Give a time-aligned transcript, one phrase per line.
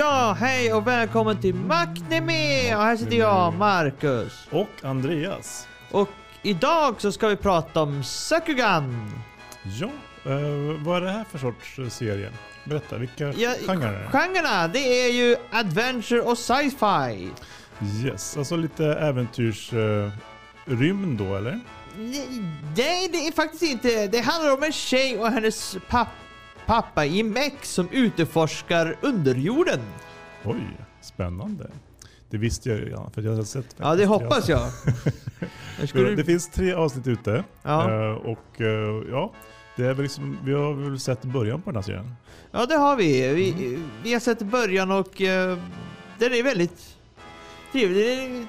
[0.00, 2.74] Ja, hej och välkommen till Macneme!
[2.76, 4.46] Och här sitter jag, Marcus.
[4.50, 5.68] Och Andreas.
[5.90, 6.08] Och
[6.42, 9.12] idag så ska vi prata om Sakugan.
[9.80, 9.90] Ja,
[10.24, 12.30] eh, vad är det här för sorts eh, serie?
[12.64, 14.08] Berätta, vilka Ja, genrer är det?
[14.12, 17.30] Genrerna, det är ju adventure och sci-fi.
[18.04, 19.72] Yes, alltså lite äventyrs...
[19.72, 20.10] Eh,
[21.18, 21.60] då eller?
[22.76, 24.06] Nej, det är faktiskt inte.
[24.06, 26.08] Det handlar om en tjej och hennes papp
[26.70, 29.80] pappa i meck som utforskar underjorden.
[30.44, 31.70] Oj, spännande.
[32.30, 34.70] Det visste jag ju redan för jag har sett Ja, det hoppas jag.
[36.16, 37.44] Det finns tre avsnitt ute.
[37.62, 37.90] Ja.
[37.90, 39.32] eh, Och eh, ja,
[39.76, 42.14] det är väl liksom, vi har väl sett början på den här serien.
[42.50, 43.34] Ja, det har vi.
[43.34, 45.58] Vi, vi har sett början och uh,
[46.18, 46.96] den är väldigt
[47.72, 48.46] trevlig.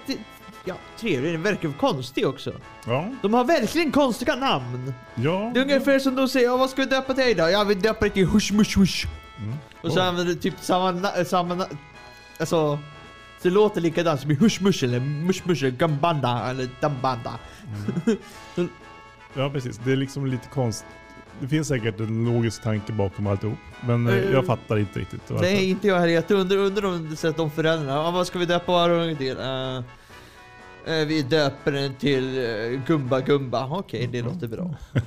[0.65, 1.31] Ja, trevlig.
[1.33, 2.53] Den verkar konstig också.
[2.85, 4.93] Ja, De har verkligen konstiga namn.
[5.15, 5.51] ja.
[5.53, 7.49] Det är ungefär som de säger, vad ska vi döpa dig då?
[7.49, 9.07] Ja, vi döper dig till Hush Mush Hush.
[9.39, 9.53] Mm.
[9.81, 11.65] Och så använder du typ samma, samma
[12.39, 12.79] alltså,
[13.39, 17.33] så det låter likadant som i Hush Mush eller Mush Mush eller Gambanda eller Dambanda.
[19.33, 19.77] Ja, precis.
[19.83, 20.85] Det är liksom lite konst.
[21.39, 23.57] Det finns säkert en logisk tanke bakom alltihop.
[23.81, 25.21] Men eh, Eh, jag fattar inte riktigt.
[25.27, 25.45] varför.
[25.45, 26.13] Nej, inte jag heller.
[26.13, 27.91] Jag undrar, undrar om de föräldrarna.
[27.93, 29.37] Ja, vad ska vi döpa vår unge till?
[29.39, 29.83] Eh, eh,
[30.85, 33.67] vi döper den till uh, Gumba Gumba.
[33.71, 34.75] Okej, det låter bra.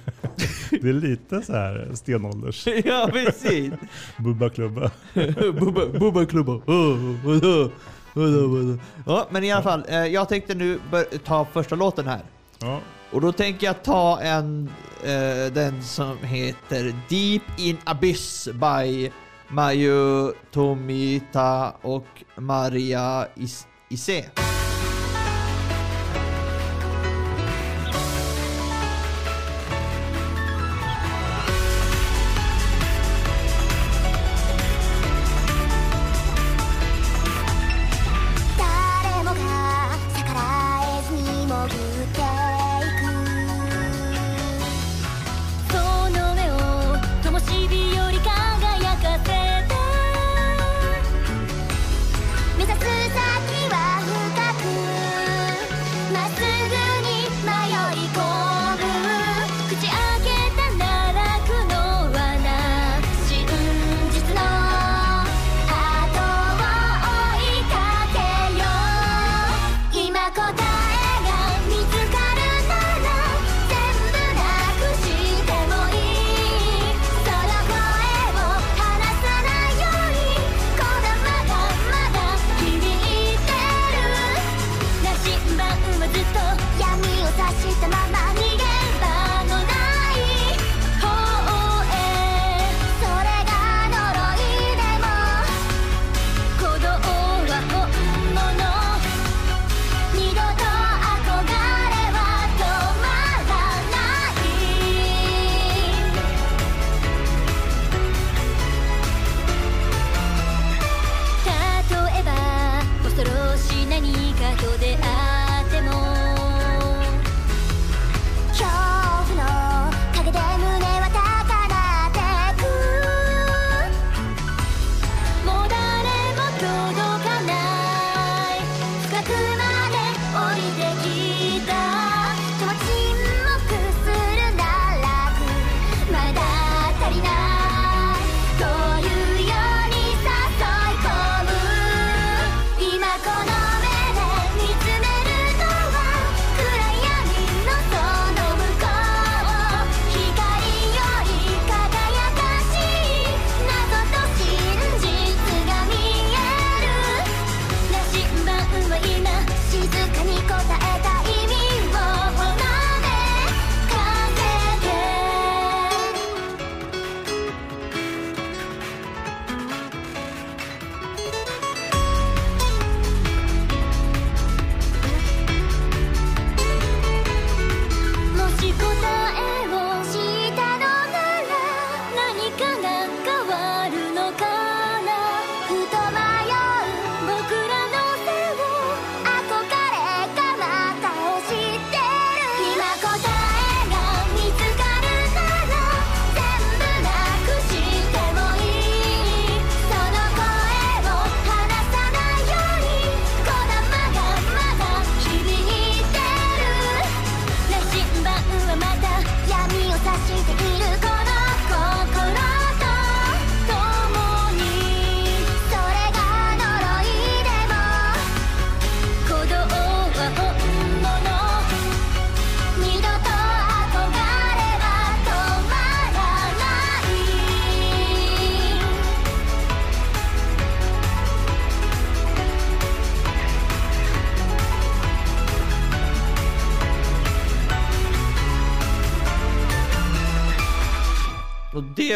[0.70, 3.72] Det är lite så här stenålders ja, precis.
[4.18, 4.90] Bubba klubba.
[5.60, 6.52] Bubba, Bubba klubba.
[6.52, 7.14] Oh?
[7.24, 7.70] Vadå,
[8.14, 8.78] vadå?
[9.06, 9.84] Ja, men i alla fall.
[9.88, 10.78] eh, jag tänkte nu
[11.24, 12.20] ta första låten här.
[12.60, 12.80] Ja,
[13.12, 14.70] Och då tänker jag ta en,
[15.04, 19.10] eh, den som heter Deep in Abyss by
[19.48, 24.24] Mayu Tomita och Maria Is- Ise.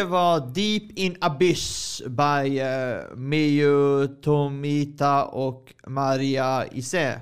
[0.09, 7.21] Var Deep in Abyss by uh, Miyu Tomita och Maria Ise.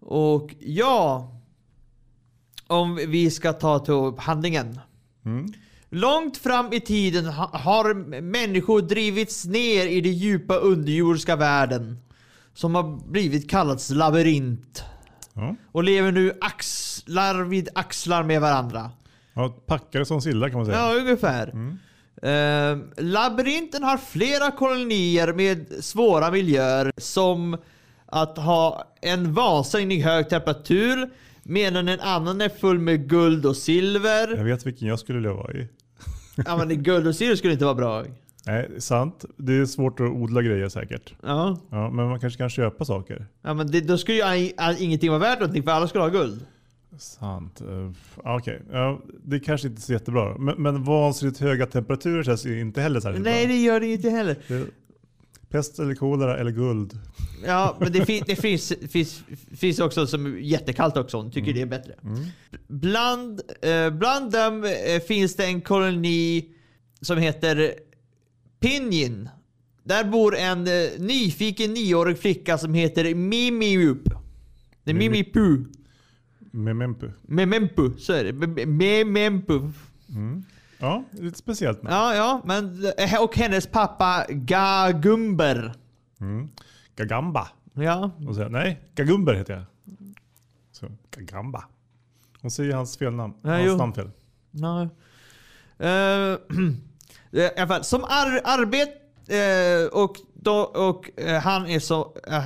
[0.00, 1.32] Och ja,
[2.66, 4.80] om vi ska ta till upp handlingen.
[5.24, 5.46] Mm.
[5.90, 11.98] Långt fram i tiden ha- har människor drivits ner i den djupa underjordiska världen.
[12.54, 14.82] Som har blivit kallats labyrint.
[15.34, 15.56] Ja.
[15.72, 18.90] Och lever nu axlar vid axlar med varandra.
[19.36, 20.78] Ja, packade som sillar kan man säga.
[20.78, 21.48] Ja, ungefär.
[22.22, 27.56] Eh, labyrinten har flera kolonier med svåra miljöer som
[28.06, 31.10] att ha en vansinnig hög temperatur
[31.42, 34.36] medan en annan är full med guld och silver.
[34.36, 35.68] Jag vet vilken jag skulle leva i.
[36.46, 38.04] Ja men guld och silver skulle inte vara bra.
[38.46, 39.24] Nej, sant.
[39.36, 41.14] Det är svårt att odla grejer säkert.
[41.22, 43.26] Ja, Ja, men man kanske kan köpa saker.
[43.42, 46.46] ja men det, då skulle ju ingenting vara värt någonting för alla skulle ha guld.
[46.98, 47.62] Sant.
[47.62, 50.38] Uh, Okej, ja, det kanske inte är så jättebra.
[50.38, 53.54] Men, men vansinnigt höga temperaturer känns ju inte heller särskilt Nej bra.
[53.54, 54.36] det gör det inte heller.
[54.48, 54.66] Det,
[55.48, 56.98] pest eller kolera eller guld.
[57.46, 59.22] Ja men det, fin, det finns, finns,
[59.56, 61.30] finns också som jättekallt också.
[61.30, 61.94] Tycker det är bättre.
[62.68, 66.48] Bland, eh, bland dem eh, finns det en koloni
[67.00, 67.74] som heter
[68.60, 69.28] Pinyin.
[69.84, 74.04] Där bor en eh, nyfiken nioårig flicka som heter Mimiup.
[74.84, 75.64] Det är Mimi- Mimipu.
[76.56, 77.10] Memempu.
[77.22, 78.32] Memempu, så är det.
[78.32, 79.60] Me- Memempu.
[80.78, 81.82] Ja, lite speciellt.
[81.82, 81.94] namn.
[81.96, 85.74] Ja, ja, men eh, och hennes pappa Gagumber.
[86.20, 86.48] Mm.
[86.96, 87.48] Gagamba.
[87.74, 89.62] Ja, Och säger, nej, Gagumber heter jag.
[90.72, 91.64] Så, Gagamba.
[92.42, 93.34] Hon säger hans fel namn.
[93.42, 93.76] Ja, hans jo.
[93.76, 94.10] namn fel.
[94.50, 94.88] no.
[97.32, 98.88] Eh, I alla fall, som ar arbet
[99.28, 102.00] eh, och, då, och eh, han är så...
[102.04, 102.42] Okej.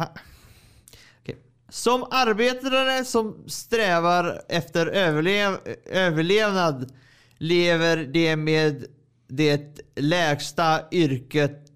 [1.70, 5.56] Som arbetare som strävar efter överlev
[5.86, 6.92] överlevnad
[7.38, 8.84] lever det med
[9.28, 11.66] det lägsta yrket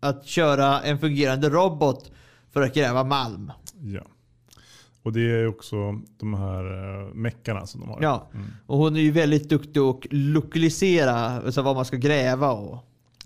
[0.00, 2.10] att köra en fungerande robot
[2.52, 3.52] för att gräva malm.
[3.80, 4.02] Ja.
[5.02, 7.98] Och det är också de här uh, meckarna som de har.
[8.02, 8.30] Ja,
[8.66, 12.78] och hon är ju väldigt duktig att lokalisera alltså vad man ska gräva och...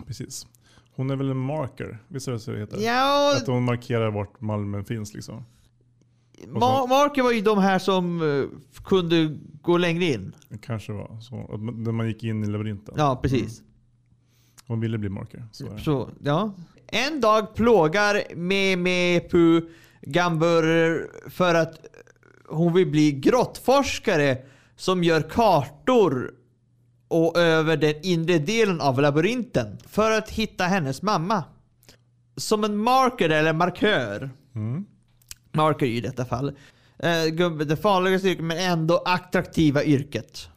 [0.06, 0.46] Precis.
[0.94, 1.98] Hon är väl en marker?
[2.08, 2.78] Visst är det så det heter?
[2.80, 5.44] Ja, Att hon markerar vart malmen finns liksom.
[6.46, 10.34] Ma- Marker var ju de här som eh, kunde gå längre in.
[10.48, 11.56] Det kanske var så.
[11.56, 12.94] När man gick in i labyrinten.
[12.98, 13.62] Ja, precis.
[14.66, 15.46] Hon ville bli marker.
[15.52, 15.78] Så.
[15.78, 16.54] Så, ja.
[16.86, 19.60] En dag plågar Memepu
[20.02, 21.86] Gambur för att
[22.48, 24.38] hon vill bli grottforskare
[24.76, 26.30] som gör kartor
[27.08, 31.44] och över den inre delen av labyrinten för att hitta hennes mamma.
[32.36, 34.30] Som en marker eller markör.
[34.54, 34.84] Mm.
[35.52, 36.52] Marker i detta fall.
[36.98, 40.48] Eh, gubbe, det farligaste yrket men ändå attraktiva yrket.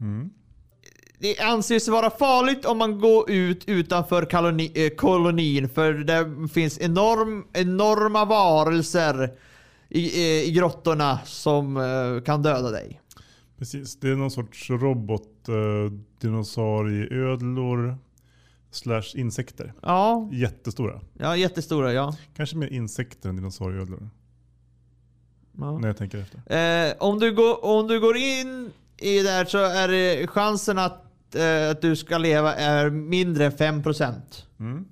[0.00, 0.30] Mm.
[1.18, 6.80] Det anses vara farligt om man går ut utanför koloni, eh, kolonin för det finns
[6.80, 9.30] enorm, enorma varelser
[9.88, 13.00] i, eh, i grottorna som eh, kan döda dig.
[13.58, 14.00] Precis.
[14.00, 17.98] Det är någon sorts robot, uh, dinosaurieödlor
[18.70, 19.72] slash insekter.
[19.82, 21.00] Ja, Jättestora.
[21.18, 22.16] ja jättestora ja.
[22.36, 24.10] Kanske mer insekter än dinosaurieödlor.
[25.60, 25.78] Ja.
[25.78, 26.88] När jag tänker efter.
[26.88, 30.78] Eh, om, du går, om du går in i det här så är det chansen
[30.78, 34.46] att, eh, att du ska leva är mindre än 5%.
[34.60, 34.84] Mm.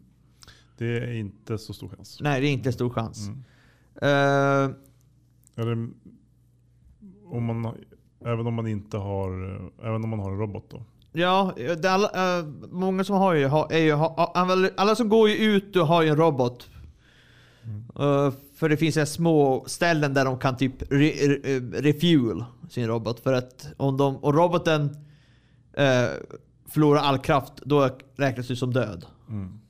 [0.79, 2.19] Det är inte så stor chans.
[2.21, 3.29] Nej, det är inte stor chans.
[3.29, 3.45] Mm.
[4.03, 4.75] Eh,
[5.57, 5.89] Eller
[7.25, 7.75] om man,
[8.25, 10.83] även om man inte har, eh, även om man har en robot då.
[11.13, 15.35] Ja, alla, eh, många som har ju, har, är ju, alla, alla som går ju
[15.37, 16.71] ut och har ju en robot.
[17.99, 22.87] Eh, för det finns en små ställen där de kan typ re, re, refuel sin
[22.87, 23.21] robot.
[23.21, 24.85] För att om, de, om roboten
[25.79, 26.09] uh,
[26.69, 29.07] förlorar all kraft, då räknas du som död.
[29.29, 29.61] Mm.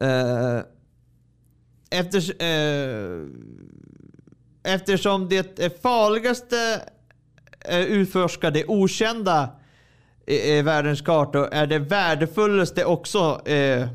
[0.00, 0.62] Eh,
[1.90, 3.26] Efters, eh,
[4.62, 6.82] eftersom det är farligaste
[7.64, 9.50] eh, utforskade okända
[10.26, 13.88] i, i världens kartor är det värdefullaste också eh,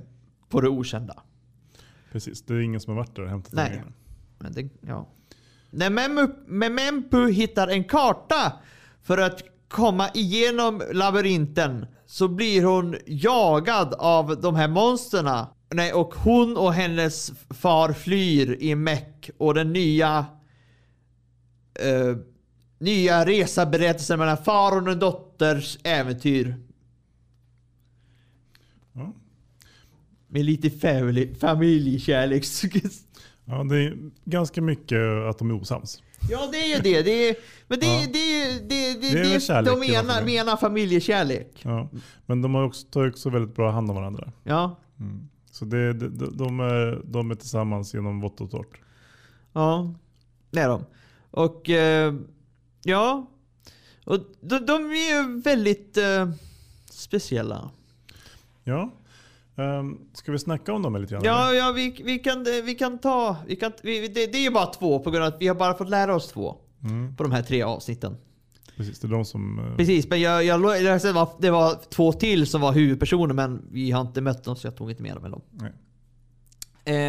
[0.49, 1.23] på det okända.
[2.15, 3.69] Precis, det är ingen som har varit där och hämtat Nej.
[3.69, 3.91] pengarna.
[4.39, 5.07] Men det, ja.
[5.69, 8.53] När Memu- Memempu hittar en karta
[9.01, 15.47] för att komma igenom labyrinten så blir hon jagad av de här monsterna.
[15.73, 20.25] Nej, och hon och hennes far flyr i meck och den nya
[21.79, 22.17] eh,
[22.79, 26.55] nya resaberättelsen mellan far och en dotters äventyr.
[28.93, 29.13] Ja.
[30.27, 32.45] Med lite familj, familjekärlek.
[33.47, 36.01] Ja, det är ganska mycket att de är osams.
[36.29, 37.01] Ja, det är ju det.
[37.01, 37.35] det är,
[37.67, 37.99] men det, Ja.
[38.13, 41.61] det, det, det, det, Det är kärlek de menar, menar familjekärlek.
[41.63, 41.89] Ja.
[42.25, 44.31] Men de har också, tar också väldigt bra hand om varandra.
[44.43, 45.29] Ja, Mm.
[45.51, 48.79] Så det, de, de, de, är, de är tillsammans genom vått och torrt.
[49.53, 49.93] ja,
[50.51, 50.85] det är de.
[51.31, 52.13] Och eh,
[52.83, 53.31] ja,
[54.05, 56.29] och de, de är ju väldigt eh,
[56.91, 57.71] speciella.
[58.63, 58.93] Ja.
[59.57, 61.23] Um, ska vi snacka om dem lite grann?
[61.23, 63.37] Ja, ja vi, vi, kan, vi kan ta...
[63.47, 65.55] Vi kan, vi, det, det är ju bara två på grund av att vi har
[65.55, 68.17] bara fått lära oss två Mm, på de här tre avsnitten.
[68.77, 69.59] precis, det är de som...
[69.59, 73.61] eh, Precis, men jag, jag, det, var, det var två till som var huvudpersoner men
[73.71, 75.41] vi har inte mött dem så jag tog inte med dem.
[75.51, 75.71] Nej.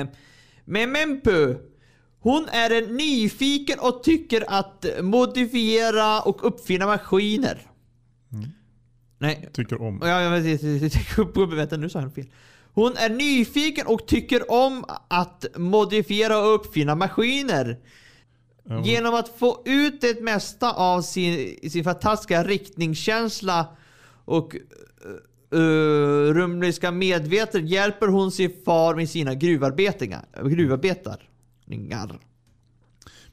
[0.01, 0.07] Eh,
[0.65, 1.55] men Mempu,
[2.21, 7.67] hon är en nyfiken och tycker att modifiera och uppfinna maskiner.
[8.33, 8.49] Mm.
[9.19, 9.99] Nej, Tycker om.
[10.03, 10.63] Ja, jag vet.
[11.53, 12.27] Vänta, nu sa jag fel.
[12.73, 17.79] Hon är nyfiken och tycker om att modifiera och uppfinna maskiner.
[18.85, 23.67] Genom att få ut det mesta av sin, sin fantastiska riktningskänsla
[24.25, 24.57] och
[25.55, 30.25] uh, rumliska medvetande hjälper hon sin far med sina gruvarbetningar.
[30.45, 32.19] Gruvarbetarningar.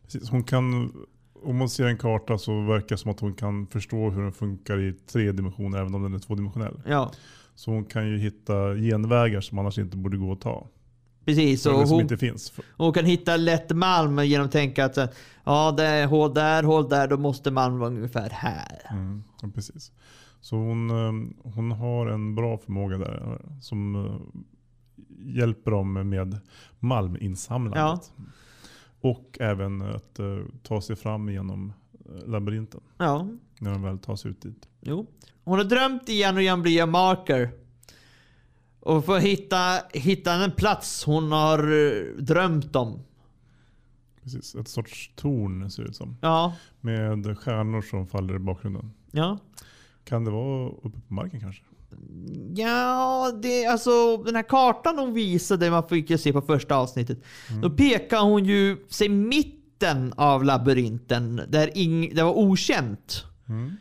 [0.04, 0.94] Precis, hon kan,
[1.44, 4.32] om man ser en karta så verkar det som att hon kan förstå hur den
[4.34, 6.82] funkar i tre dimensioner även om den är tvådimensionell.
[6.86, 7.12] Ja,
[7.56, 10.68] Så hon kan ju hitta genvägar som annars inte borde gå att ta.
[11.26, 11.66] precis.
[11.66, 12.54] Och hon, inte finns.
[12.78, 14.98] hon kan hitta lätt malm genom att tänka att
[15.44, 18.88] ja, det är hål där, hål där, då måste malm vara ungefär här.
[18.92, 19.92] Mm, ja, precis.
[20.42, 24.42] Så hon, eh, hon har en bra förmåga där eh, som eh,
[25.36, 26.40] hjälper dem med
[26.80, 28.12] malminsamlandet.
[29.04, 31.74] Och även att eh, ta sig fram genom
[32.06, 33.28] eh, labyrinten Ja,
[33.60, 34.68] när de väl tar sig ut dit.
[34.82, 35.08] jo.
[35.44, 37.50] Hon har drömt igen och igen bli en marker.
[38.80, 43.00] Och få hitta, hitta en plats hon har eh, drömt om.
[44.24, 46.18] Precis, ett sorts torn ser det ut som.
[46.22, 48.92] Ja, Med stjärnor som faller i bakgrunden.
[49.12, 49.38] ja.
[50.06, 51.64] Kan det vara uppe på marken kanske?
[52.56, 57.24] Ja, det, alltså den här kartan hon visade, man fick se på första avsnittet.
[57.62, 63.26] Då pekar hon ju sig mitten av labyrinten, där ing, det var okänt.
[63.50, 63.72] Mm.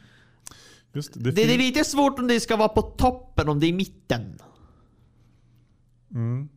[0.92, 3.68] Det, det, Det, är lite svårt om det ska vara på toppen, om det är
[3.68, 4.38] i mitten.
[6.14, 6.48] Mm.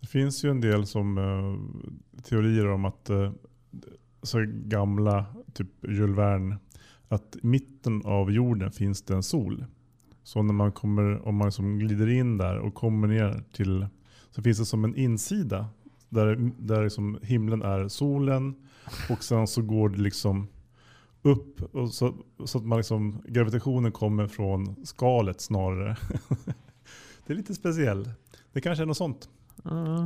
[0.00, 3.32] Det finns ju en del som eh, teorier om att eh,
[4.22, 6.56] så gamla, typ Jules Verne,
[7.08, 9.64] att i mitten av jorden finns det en sol.
[10.26, 13.86] Så när man kommer, om man liksom glider in där och kommer ner till,
[14.30, 15.66] så finns det som en insida
[16.08, 18.54] där, där liksom himlen är solen
[19.10, 20.48] och sen så går det liksom
[21.22, 22.14] upp och så,
[22.44, 25.96] så att man liksom, gravitationen kommer från skalet snarare.
[27.26, 28.08] det är lite speciellt.
[28.52, 29.28] Det kanske är något sånt.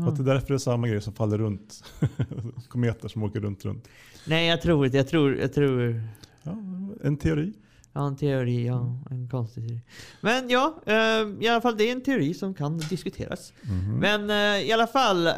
[0.08, 1.84] Att det är därför det är samma grej som faller runt.
[2.68, 3.88] Kometer som åker runt, runt.
[4.26, 4.96] Nej, jag tror inte.
[4.96, 6.02] Jag tror, jag tror...
[6.42, 6.56] Ja,
[7.02, 7.54] en teori.
[7.92, 8.66] Ja, en teori.
[8.66, 9.80] Ja, en konstig teori.
[10.20, 13.52] Men ja, eh, i alla fall det är en teori som kan diskuteras.
[14.00, 15.34] Men eh, i alla fall, eh,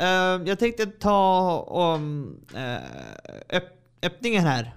[0.47, 3.64] jag tänkte ta om eh, öpp,
[4.02, 4.76] öppningen här.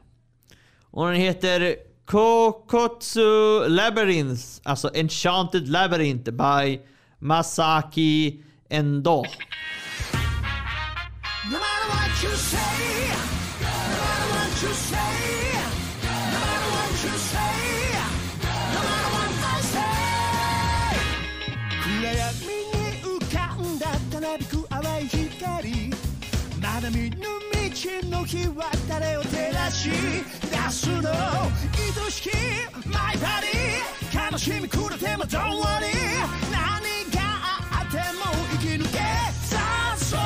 [0.92, 6.80] Och den heter Kokotsu Labyrinth, alltså Enchanted Labyrinth by
[7.20, 9.24] Masaki Endo.
[11.52, 11.58] No
[24.16, 25.92] たなびく淡い光
[26.62, 27.28] まだ見ぬ道
[28.10, 31.18] の日は誰を照らし出すの愛
[32.10, 32.30] しき
[32.88, 35.92] マイパディ悲しみくれても Don't worry
[36.50, 36.64] 何
[37.12, 37.20] が
[37.72, 39.00] あっても生き抜け
[39.48, 39.60] さ
[39.92, 40.20] あそう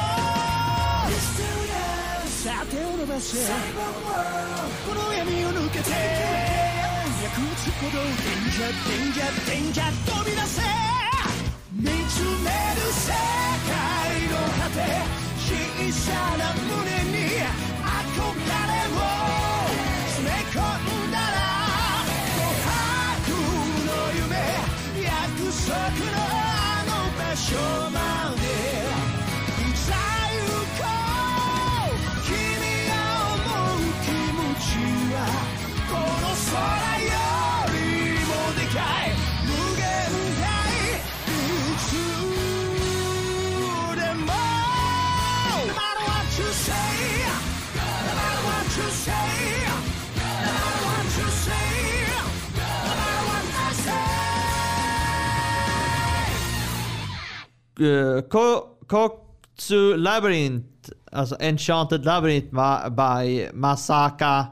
[2.29, 3.37] さあ手を伸ばせ
[4.87, 5.89] この闇を抜けて
[7.23, 10.88] 役つほどデンジャーデンジャーデンジャー飛び出せ。
[11.79, 13.13] 見つめる世
[13.63, 13.73] 界
[14.27, 14.77] の果て
[15.39, 15.47] 小
[15.93, 17.08] さな胸に
[57.79, 62.49] uh, Ko- Kokotsu Labyrinth alltså Enchanted Labyrinth
[62.89, 64.45] by Masaka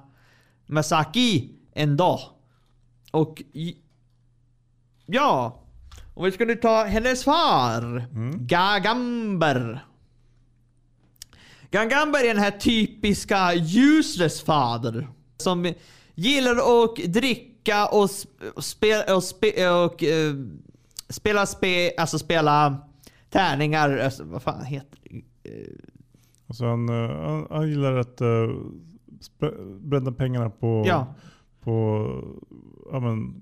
[0.66, 2.20] Masaki Endo.
[3.12, 3.42] Och
[5.06, 5.60] ja,
[6.14, 8.08] om vi skulle ta hennes far,
[8.38, 9.86] Gagamber.
[11.72, 13.54] Gagamber är den här typiska
[14.00, 15.08] useless fader
[15.38, 15.74] som
[16.16, 20.34] gillar att dricka och, sp- och, spe, och, spe, och eh,
[21.10, 22.78] spela spe, alltså spela
[23.30, 25.18] tärningar, alltså, vad fan heter det?
[25.50, 25.68] Eh,
[26.50, 28.50] Alltså han, eh, han, han gillar att uh,
[29.80, 31.16] bränna pengarna på, Ja.
[31.64, 32.06] på
[32.92, 33.34] ja, men,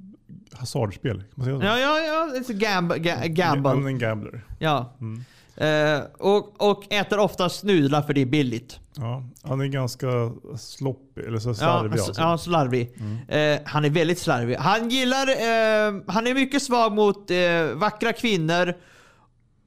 [0.53, 1.17] hasardspel.
[1.17, 1.65] Kan man säga så?
[1.65, 2.39] Ja, ja, ja.
[2.39, 3.71] It's a gamb, ga, Han är gamble.
[3.89, 4.43] en gambler.
[4.59, 4.93] Ja.
[5.01, 5.23] Mm.
[5.57, 8.79] Eh, och, och äter ofta nudlar för det är billigt.
[8.97, 10.07] Ja, han är ganska
[10.57, 11.99] sloppy, eller så Ja, slarvig.
[11.99, 12.21] s- alltså.
[12.21, 12.93] ja, slarvig.
[12.99, 13.17] Mm.
[13.57, 14.55] Eh, han är väldigt slarvig.
[14.55, 17.37] Han gillar, eh, han är mycket svag mot eh,
[17.75, 18.73] vackra kvinnor.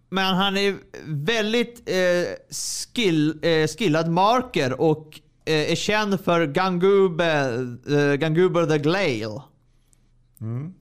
[0.09, 2.55] Men han är väldigt eh,
[2.95, 7.27] skill, eh, skillad marker och eh, är känd för Gangube,
[7.89, 9.41] eh, Ganguber the Glail.
[10.41, 10.75] Mm.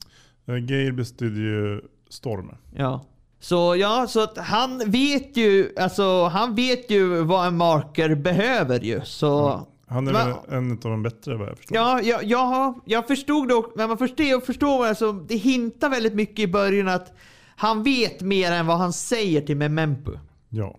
[0.47, 2.51] Eh, Gale bestyr ju Storm.
[2.75, 3.05] Ja.
[3.39, 8.79] Så ja, så att han vet ju, alltså han vet ju vad en marker behöver
[8.79, 9.01] ju.
[9.03, 11.77] Så Han är väl en av de bättre vad jag förstår.
[11.77, 16.39] Ja, jag, jag, jag förstod också, men man förstår, förstår alltså, det hintar väldigt mycket
[16.39, 17.13] i början att
[17.59, 20.11] han vet mer än vad han säger till Memempu.
[20.49, 20.77] Ja.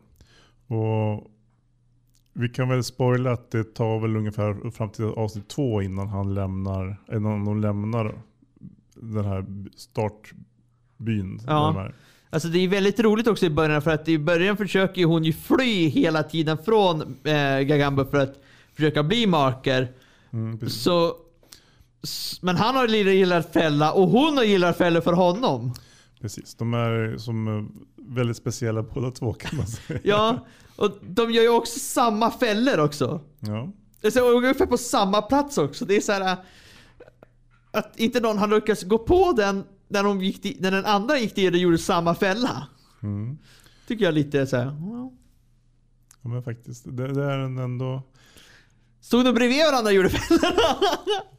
[0.66, 1.30] Och
[2.32, 6.34] vi kan väl spoila att det tar väl ungefär fram till avsnitt två innan han
[6.34, 8.14] lämnar, innan de lämnar
[8.94, 9.44] den här
[9.76, 11.40] startbyn.
[11.46, 11.72] Ja.
[11.76, 11.92] de.
[12.30, 15.32] Alltså det är väldigt roligt också i början för att i början försöker hon ju
[15.32, 18.34] fly hela tiden från eh, Gagamba för att
[18.74, 19.92] försöka bli marker.
[20.32, 20.68] Mm.
[20.68, 21.16] Så,
[22.40, 25.74] men han har gillat fälla och hon har gillat fälla för honom.
[26.20, 26.54] Precis.
[26.54, 27.64] De är som eh,
[28.14, 30.00] väldigt speciella båda två kan man säga.
[30.04, 33.20] Ja, och de gör ju också samma fällor också.
[33.40, 33.72] Ja.
[34.10, 35.84] Så ungefär på samma plats också.
[35.84, 36.38] Det är så här äh,
[37.70, 41.18] att inte någon har lyckats gå på den när, de gick till, när den andra
[41.18, 42.68] gick dit och gjorde samma fälla.
[43.02, 43.38] Mm.
[43.86, 44.64] Tycker jag lite så här.
[44.64, 45.10] well.
[46.22, 46.84] ja men faktiskt.
[46.84, 48.02] Det, det är en ändå...
[49.00, 50.76] Stod de bredvid varandra och gjorde fällorna?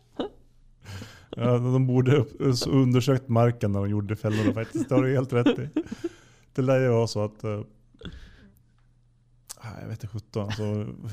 [1.39, 2.25] Ja, de borde
[2.67, 4.89] undersökt marken när de gjorde fällorna faktiskt.
[4.89, 5.69] Det har du helt rätt i.
[6.55, 7.43] Det lär ju vara så att...
[7.43, 7.59] eh,
[9.57, 10.63] ah, jag vet inte sjutton alltså,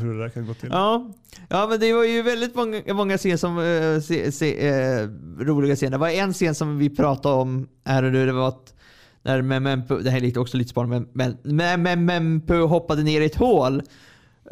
[0.01, 0.69] hur det där kan gå till.
[0.73, 1.11] Ja.
[1.49, 5.09] ja, men det var ju väldigt många, många scener som, eh, se, se, eh,
[5.39, 5.91] roliga scener.
[5.91, 8.27] Det var en scen som vi pratade om här och nu.
[8.27, 8.75] Det var att
[9.23, 13.37] när Mempu, det här är också lite spanande, men, men Memempu hoppade ner i ett
[13.37, 13.83] hål.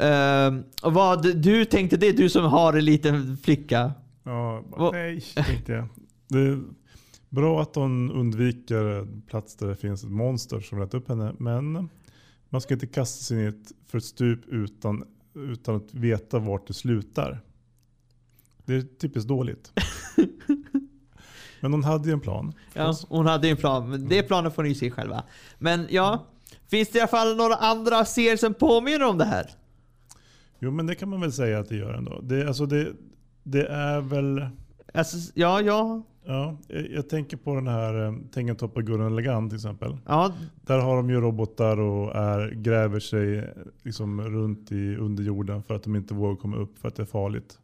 [0.01, 3.91] Uh, och vad du tänkte det, du som har en liten flicka.
[4.25, 5.87] Ja, bara, nej, tänkte jag.
[6.27, 6.63] Det är
[7.29, 11.35] bra att hon undviker plats där det finns ett monster som äter upp henne.
[11.39, 11.89] Men
[12.49, 16.73] man ska inte kasta sig ett för ett stup utan, utan att veta vart det
[16.73, 17.41] slutar.
[18.65, 19.71] Det är typiskt dåligt.
[21.59, 22.53] Men hon hade ju en plan.
[22.73, 25.23] Ja, hon hade ju en plan, men det planen får ni se själva.
[25.57, 26.25] Men ja,
[26.67, 29.49] finns det i alla fall några andra serier som påminner om det här?
[30.59, 32.21] Jo men det kan man väl säga att det gör ändå.
[32.21, 32.93] Det, alltså det,
[33.45, 34.45] det är väl...
[34.93, 39.55] Alltså, ja, ja, Ja, jag, jag tänker på den här eh, Tengentoppa Gurren Lagann till
[39.55, 39.97] exempel.
[40.05, 43.43] ja, Där har de ju robotar och är, gräver sig eh,
[43.83, 47.07] liksom runt i underjorden för att de inte vågar komma upp för att det är
[47.07, 47.59] farligt.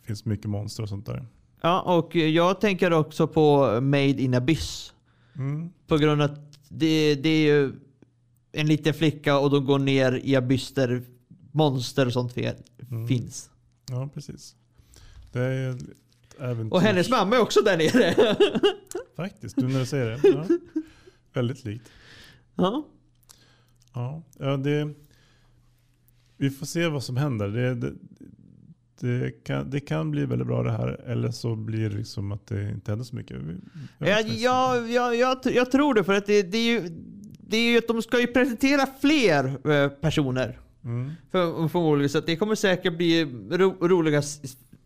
[0.00, 1.26] Det finns mycket monster och sånt där.
[1.60, 4.92] ja, och jag tänker också på Made in Abyss.
[5.36, 5.70] Mm.
[5.86, 7.72] På grund av att det, det är ju
[8.52, 11.02] en liten flicka och de går ner i abyss där
[11.52, 12.36] monster och sånt
[12.90, 13.08] Mm.
[13.08, 13.50] finns.
[13.90, 14.56] Ja, precis.
[15.32, 16.74] Det är ett äventyr.
[16.74, 18.36] Och hennes mamma är också där nere.
[19.16, 20.28] Faktiskt, nu när du säger det.
[20.28, 20.46] Ja.
[21.32, 21.90] Väldigt likt.
[22.56, 22.86] ja.
[23.94, 24.94] Ja, ja det,
[26.36, 27.48] vi får se vad som händer.
[27.48, 27.92] Det, det,
[29.00, 31.00] det, kan, det kan bli väldigt bra det här.
[31.06, 33.36] Eller så blir det liksom att det inte händer så mycket.
[33.36, 33.60] Jag vet
[33.98, 36.88] Ja, faktiskt ja, ja, jag, jag tror det, för att det, det, är ju,
[37.38, 40.58] det är ju att de ska ju presentera fler eh, personer.
[40.84, 41.10] Mm.
[41.30, 44.22] För, förmodligen, så det kommer säkert bli ro, roliga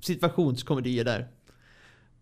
[0.05, 1.29] situationskomedier där.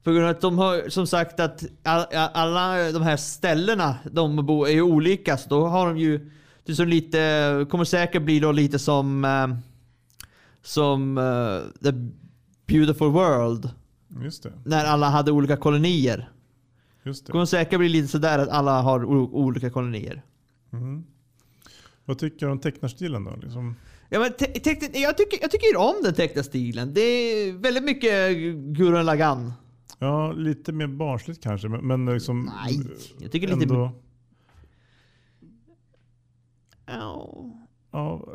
[0.02, 4.46] På grund av att de har som sagt att all, alla de här ställena de
[4.46, 6.30] bor är ju olika, så då har de ju
[6.64, 9.48] det så lite, kommer säkert bli då lite som eh,
[10.62, 11.92] som eh, The
[12.66, 13.70] Beautiful World,
[14.64, 16.30] när alla hade olika kolonier.
[17.02, 20.22] Just Det kommer säkert bli lite sådär att alla har olika kolonier.
[20.72, 21.04] Mm.
[22.04, 23.36] Vad tycker du om tecknarstilen då?
[23.42, 23.76] Liksom,
[24.12, 26.94] Ja, men te- tecknet- jag, tycker, jag tycker om den tecknade stilen.
[26.94, 29.52] Det är väldigt mycket Gurren Lagann.
[29.98, 31.68] ja, lite mer barnsligt kanske.
[31.68, 32.80] Men, men liksom, Nej,
[33.18, 33.62] jag tycker lite...
[33.62, 33.92] ändå,
[36.86, 37.44] Ja.
[37.90, 38.28] ja,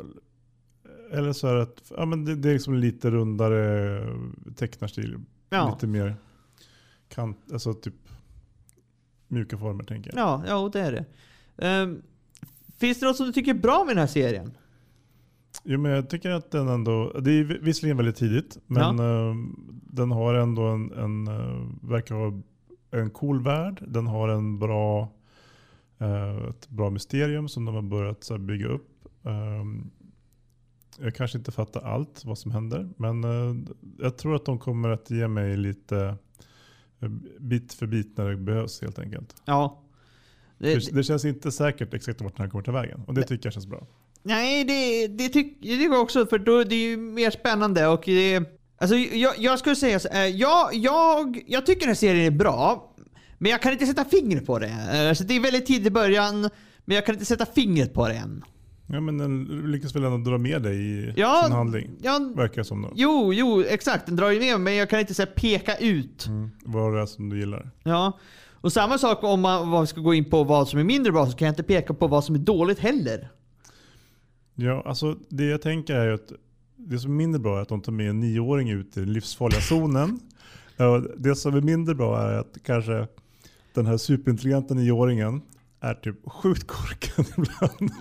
[1.12, 4.02] eller så är det att ja, men det, det är liksom lite rundare
[4.56, 5.16] tecknarstil.
[5.50, 5.70] Ja.
[5.74, 6.16] Lite mer
[7.08, 7.94] kant, alltså typ
[9.28, 10.18] mjuka former tänker jag.
[10.20, 11.04] Ja, ja det är det.
[11.66, 12.02] Ehm,
[12.78, 14.52] finns det något som du tycker är bra med den här serien?
[15.64, 19.34] Jo, men jag tycker att den ändå, det är visserligen väldigt tidigt, men eh,
[19.92, 22.42] den har ändå en, en eh, verkar ha
[22.90, 23.84] en cool värld.
[23.88, 25.12] Den har en bra,
[25.98, 28.88] eh, ett bra mysterium som de har börjat bygga upp.
[29.24, 29.90] Ehm,
[30.98, 33.56] jag kanske inte fattar allt vad som händer, men eh,
[33.98, 36.16] jag tror att de kommer att ge mig lite
[37.38, 39.34] bit för bit när det behövs helt enkelt.
[39.44, 39.82] Ja.
[40.58, 43.22] Det, Det, det känns inte säkert exakt vart den här kommer ta vägen och det
[43.22, 43.86] tycker jag känns bra.
[44.28, 47.86] Nej, det, det, tyck, det tycker jag också, för då, det är ju mer spännande
[47.86, 48.40] och det...
[48.80, 52.30] Alltså jag, jag skulle säga så, eh, jag, jag, jag tycker den här serien är
[52.38, 52.94] bra,
[53.38, 54.72] men jag kan inte sätta fingret på det.
[55.08, 56.50] Alltså det är väldigt tidigt i början,
[56.84, 58.44] men jag kan inte sätta fingret på det än.
[58.90, 61.90] Ja men den lyckas väl ändå dra med dig i Ja, sin handling.
[62.02, 62.92] Ja, Verkar som då.
[62.94, 64.06] jo, jo, exakt.
[64.06, 66.26] Den drar ju med men jag kan inte så här, peka ut.
[66.26, 66.50] Mm.
[66.64, 67.70] Vad det är som du gillar.
[67.82, 68.18] Ja.
[68.60, 71.36] Och samma sak om man ska gå in på vad som är mindre bra, så
[71.36, 73.28] kan jag inte peka på vad som är dåligt heller.
[74.60, 76.32] Ja, alltså det jag tänker är att
[76.76, 79.12] det som är mindre bra är att de tar med en nioåring ut i den
[79.12, 80.20] livsfarliga zonen.
[81.16, 83.06] Det som är mindre bra är att kanske
[83.74, 85.42] den här superintelligenta nioåringen
[85.80, 87.92] är typ sjukt korkad ibland.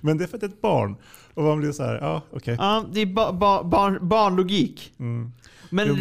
[0.00, 0.96] Men det är för att det är ett barn.
[1.34, 2.56] Och man blir så här, ja okej.
[2.58, 4.92] Ja, det är ba, ba, barn, barnlogik.
[4.98, 5.32] Mm.
[5.70, 5.94] Men, Jo,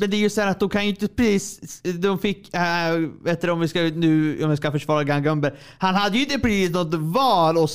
[0.00, 1.82] men det är ju så här att de kan ju inte precis...
[1.82, 2.54] De fick...
[2.54, 5.58] Äh, vet du, om vi ska nu om vi ska försvara Gun Gumber.
[5.78, 7.70] Han hade ju inte precis något val och...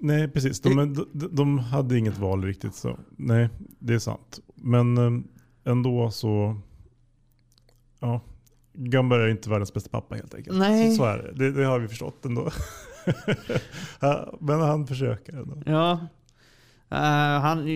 [0.00, 0.60] Nej, precis.
[0.60, 2.74] De, de, de hade inget val riktigt.
[2.74, 4.40] så Nej, det är sant.
[4.54, 5.22] Men eh,
[5.72, 6.56] ändå så...
[8.00, 8.20] Ja,
[8.72, 10.58] Gumber är inte världens bästa pappa helt enkelt.
[10.58, 10.90] Nej.
[10.90, 11.32] Så, så är det.
[11.32, 11.52] det.
[11.52, 12.50] Det har vi förstått ändå.
[14.38, 15.62] Men han försöker ändå.
[15.66, 15.92] Ja.
[16.90, 17.66] Eh, han...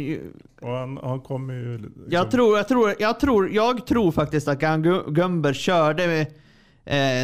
[0.60, 1.78] Och han, han kommer ju...
[1.78, 4.60] Liksom, Jag tror, jag tror, jag tror, jag tror faktiskt att
[5.08, 6.26] Gumber körde med,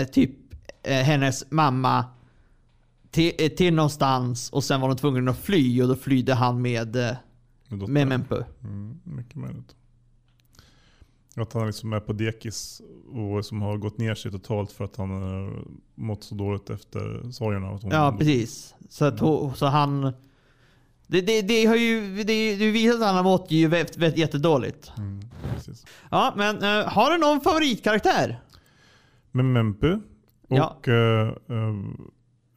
[0.01, 0.31] eh, typ
[0.83, 2.05] eh, hennes mamma
[3.11, 6.63] till, eh, till någonstans och sen var de tvungna att fly och då flydde han
[6.63, 7.13] med, eh,
[7.69, 8.43] med med Mempu.
[8.65, 9.75] Mm, mycket möjligt.
[11.37, 14.97] Att han liksom är på dekis och som har gått ner sig totalt för att
[14.97, 18.75] han har mått så dåligt efter sorgen av att hon Ja, precis.
[18.89, 20.13] Så, att, ho- så han...
[21.07, 24.17] Det, det, det har ju det, det visar att han har mått ju vä- vä-
[24.19, 24.93] jättedåligt.
[24.99, 25.21] Mm,
[25.55, 25.87] precis.
[26.11, 28.41] Ja, men eh, har du någon favoritkaraktär?
[29.31, 29.99] Med Mempu
[30.49, 30.67] Ja.
[30.79, 31.75] och eh, eh,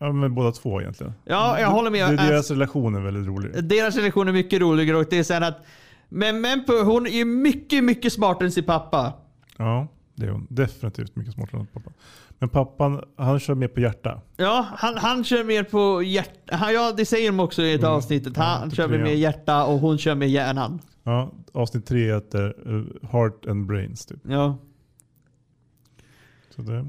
[0.06, 1.14] ja, med båda två egentligen.
[1.26, 2.00] Ja, jag håller med.
[2.08, 3.64] Det, Alltså- deras relation är väldigt rolig.
[3.64, 5.66] Deras relation är mycket roligare och det är här att
[6.10, 9.14] men Mempu, hon är mycket, mycket smartare än sin pappa.
[9.58, 10.48] Ja, det är hon.
[10.50, 11.92] Definitivt mycket smartare än pappa.
[12.40, 14.22] Men pappan, han kör mer på hjärta.
[14.38, 16.56] Ja, han, han kör mer på hjärta.
[16.56, 17.92] Han, ja, det säger de också i ett Mm.
[17.94, 18.38] avsnittet.
[18.38, 20.80] Han på kör mer med hjärta och hon kör med hjärnan.
[21.04, 24.06] Ja, avsnitt tre heter eh, Heart and Brains.
[24.06, 24.20] Typ.
[24.24, 24.58] Ja.
[26.56, 26.86] Så det,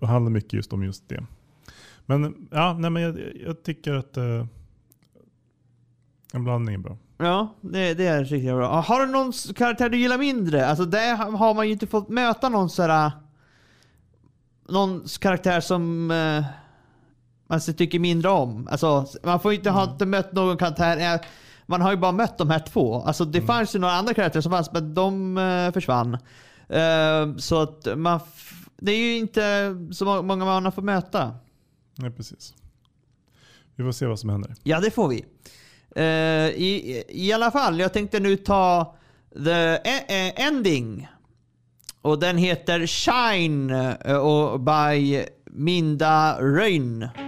[0.00, 1.26] det handlar mycket just om just det.
[2.06, 4.44] Men, ja, nej, men jag, jag tycker att eh,
[6.32, 6.96] en blandning är bra.
[7.18, 8.80] Ja, det, det är riktigt bra.
[8.80, 10.66] Har du någon karaktär du gillar mindre?
[10.66, 13.12] Alltså där har man ju inte fått möta någon sådär...
[14.68, 16.44] Någon karaktär som eh,
[17.46, 18.68] man tycker mindre om.
[18.70, 21.14] Alltså, man får inte ha inte mött någon karaktär.
[21.14, 21.20] eh,
[21.66, 23.02] Man har ju bara mött de här två.
[23.02, 26.14] Alltså det fanns ju några andra karaktärer som fanns, men de eh, försvann.
[26.68, 28.20] Eh, så att man...
[28.76, 31.34] Det är ju inte så må- många man har fått möta.
[31.96, 32.54] Nej, precis.
[33.76, 34.54] Vi får se vad som händer.
[34.62, 35.24] Ja, det får vi.
[35.96, 36.02] Uh,
[36.62, 38.96] i, I alla fall, jag tänkte nu ta
[39.44, 41.08] the e, e, ending.
[42.02, 43.70] Och den heter Shine
[44.04, 47.23] eh, och by Minda Röjn.「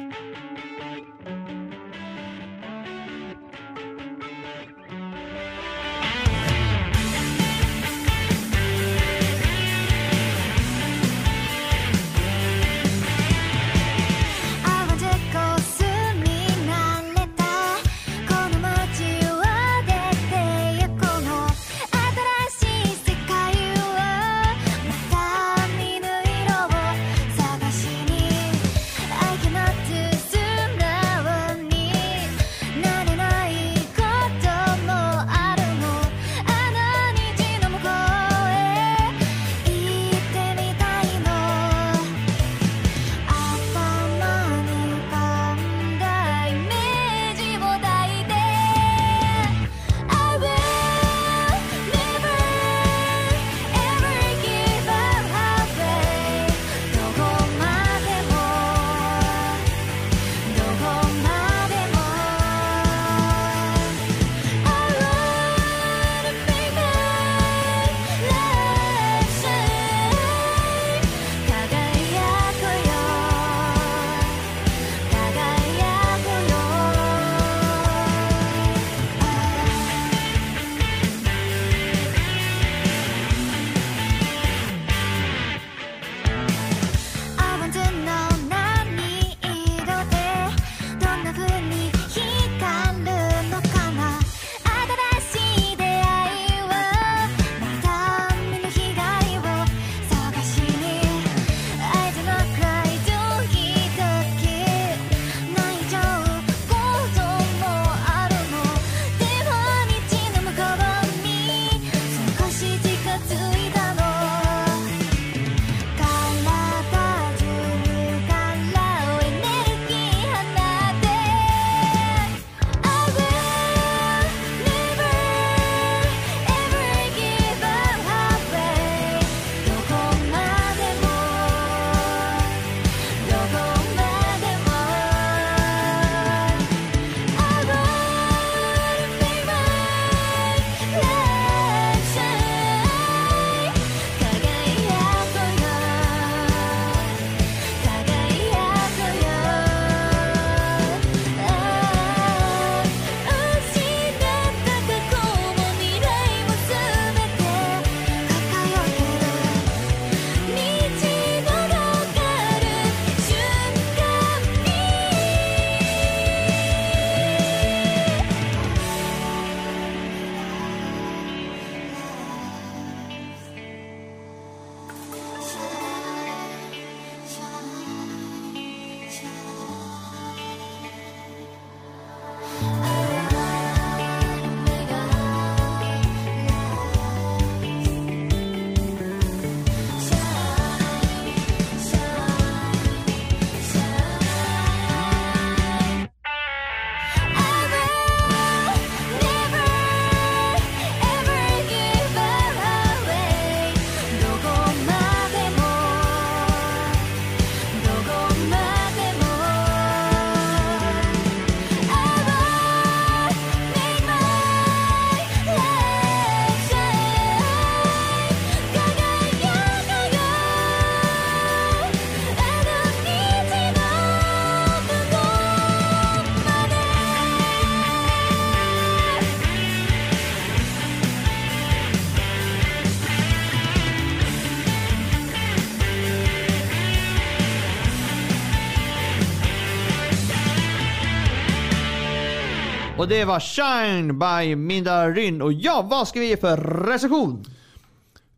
[243.06, 245.42] Och det var Shine by Mindarin.
[245.42, 247.44] Och ja, vad ska vi ge för recension?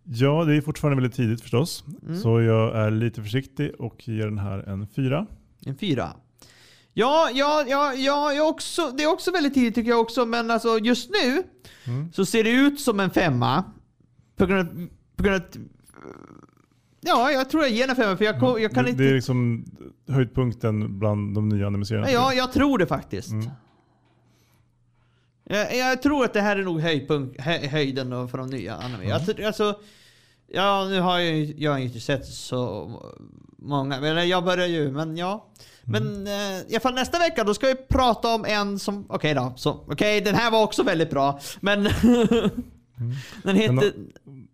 [0.04, 1.84] Ja, det är fortfarande väldigt tidigt förstås.
[2.02, 2.20] Mm.
[2.20, 5.26] Så jag är lite försiktig och ger den här en fyra.
[5.66, 6.12] En fyra.
[6.92, 10.26] Ja, ja, ja, ja jag också, det är också väldigt tidigt tycker jag också.
[10.26, 11.42] Men alltså just nu
[11.86, 12.12] Mm.
[12.12, 13.64] så ser det ut som en femma.
[14.36, 15.42] På grund av, på grund av
[17.00, 19.02] Ja, jag tror jag ger den en femma för jag, jag kan det, inte...
[19.02, 19.64] det är liksom
[20.08, 22.10] höjdpunkten bland de nya animeserierna.
[22.10, 23.32] Ja, jag tror det faktiskt.
[23.32, 23.50] Mm.
[25.48, 28.74] Jag, jag tror att det här är nog höjdpunkt, hö, höjden då för de nya
[28.76, 29.04] anime.
[29.04, 29.80] Jag, tror- alltså,
[30.52, 32.90] ja, nu har jag, jag har inte sett så
[33.58, 35.46] många, men jag börjar ju, men ja.
[35.82, 39.34] Men eh, i alla fall nästa vecka då ska vi prata om en som, okej
[39.34, 41.82] då, så, okej den här var också väldigt bra, men
[43.42, 43.72] den heter...
[43.72, 44.48] Men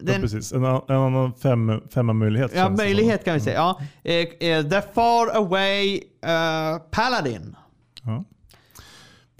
[0.00, 0.52] Ja, Den, precis.
[0.52, 2.50] En, en annan fem, femma möjlighet.
[2.54, 3.56] ja, möjlighet kan vi säga.
[3.56, 3.80] Ja.
[4.10, 7.56] Eh, eh, The Far Away eh, Paladin.
[8.02, 8.24] Ja.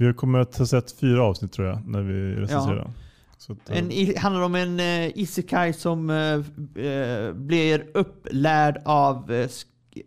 [0.01, 2.91] Vi kommer att ha sett fyra avsnitt tror jag, när vi recenserar.
[3.39, 8.83] Så att, eh, En, i- handlar om en uh, isekai som eh, eh, blir upplärd
[8.85, 9.47] av, uh,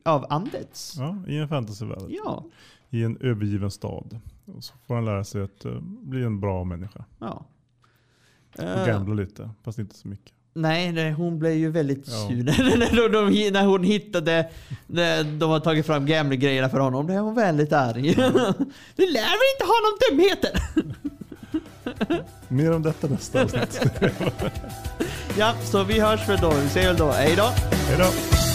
[0.05, 0.95] av andets.
[0.97, 2.03] ja, I en fantasyvärld.
[2.09, 2.45] Ja.
[2.89, 4.19] I en övergiven stad.
[4.45, 7.05] Och så får han lära sig att eh, bli en bra människa.
[7.19, 7.45] ja.
[8.57, 10.33] Och Eh, gambla lite, fast inte så mycket.
[10.53, 12.27] Nej, nej, hon blev ju väldigt Ja.
[12.27, 12.43] sur
[12.77, 14.49] när, de, när hon hittade,
[14.87, 17.07] när de har tagit fram gambling-grejerna för honom.
[17.07, 18.01] Då är hon väldigt arg.
[18.95, 20.61] du lär väl inte honom dumheter?
[22.47, 23.81] Mer om detta nästa avsnitt.
[25.37, 26.49] ja, så vi hörs väl då.
[26.49, 27.11] Vi ses väl då.
[27.11, 27.49] Hej då!
[27.87, 28.50] Hej då!